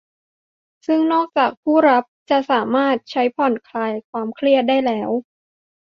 [0.87, 5.09] ซึ่งนอกจากผู้รับจะสามารถใช้ผ่อนคลายความเครียดได้แล้ว